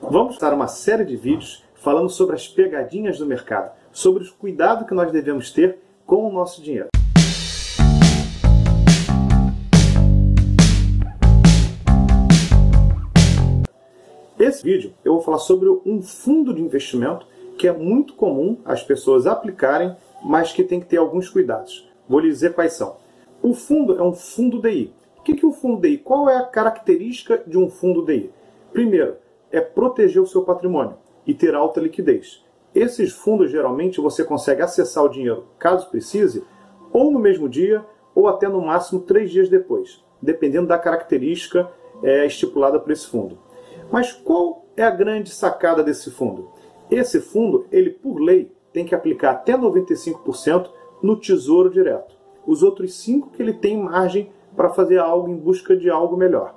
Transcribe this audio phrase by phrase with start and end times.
[0.00, 4.86] Vamos dar uma série de vídeos falando sobre as pegadinhas do mercado, sobre os cuidados
[4.86, 6.88] que nós devemos ter com o nosso dinheiro.
[14.38, 17.26] Esse vídeo eu vou falar sobre um fundo de investimento
[17.58, 21.88] que é muito comum as pessoas aplicarem, mas que tem que ter alguns cuidados.
[22.06, 22.98] Vou lhe dizer quais são.
[23.42, 24.92] O fundo é um fundo DI.
[25.18, 25.98] O que é o fundo DI?
[25.98, 28.30] Qual é a característica de um fundo DI?
[28.72, 29.16] Primeiro,
[29.58, 30.96] é proteger o seu patrimônio
[31.26, 32.44] e ter alta liquidez.
[32.74, 36.44] Esses fundos, geralmente, você consegue acessar o dinheiro, caso precise,
[36.92, 37.84] ou no mesmo dia,
[38.14, 41.70] ou até no máximo três dias depois, dependendo da característica
[42.02, 43.38] é, estipulada por esse fundo.
[43.90, 46.50] Mas qual é a grande sacada desse fundo?
[46.90, 50.70] Esse fundo, ele por lei, tem que aplicar até 95%
[51.02, 52.14] no Tesouro Direto.
[52.46, 56.54] Os outros 5% que ele tem margem para fazer algo em busca de algo melhor.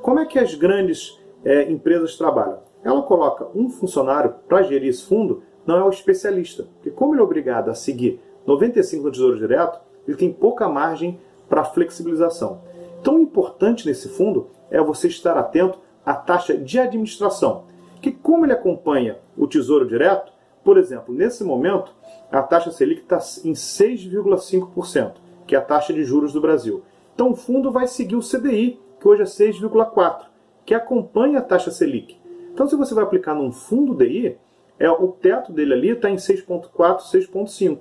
[0.00, 2.60] Como é que as grandes é, empresas trabalham?
[2.84, 7.20] Ela coloca um funcionário para gerir esse fundo, não é o especialista, porque como ele
[7.20, 12.60] é obrigado a seguir 95% no Tesouro Direto, ele tem pouca margem para flexibilização.
[13.00, 17.64] Então, o importante nesse fundo é você estar atento à taxa de administração,
[18.00, 20.32] que como ele acompanha o Tesouro Direto,
[20.64, 21.92] por exemplo, nesse momento,
[22.30, 25.12] a taxa Selic está em 6,5%,
[25.46, 26.82] que é a taxa de juros do Brasil.
[27.14, 30.26] Então o fundo vai seguir o CDI, que hoje é 6,4%,
[30.66, 32.18] que acompanha a taxa Selic.
[32.52, 34.36] Então se você vai aplicar num fundo DI,
[34.78, 37.78] é, o teto dele ali está em 6,4%, 6,5%.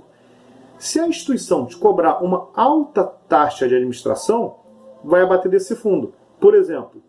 [0.78, 4.58] Se a instituição te cobrar uma alta taxa de administração,
[5.04, 6.14] vai abater desse fundo.
[6.40, 7.02] Por exemplo,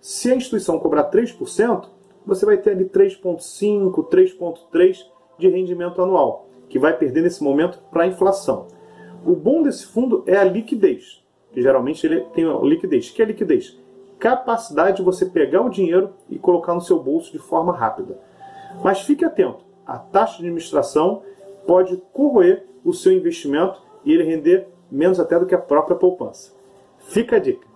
[0.00, 1.86] se a instituição cobrar 3%,
[2.26, 4.96] você vai ter ali 3,5%, 3,3%
[5.38, 8.66] de rendimento anual, que vai perder nesse momento para a inflação.
[9.24, 13.08] O bom desse fundo é a liquidez, que geralmente ele tem liquidez.
[13.08, 13.78] O que é liquidez?
[14.22, 18.20] Capacidade de você pegar o dinheiro e colocar no seu bolso de forma rápida.
[18.80, 21.24] Mas fique atento, a taxa de administração
[21.66, 26.52] pode corroer o seu investimento e ele render menos até do que a própria poupança.
[27.00, 27.66] Fica a dica.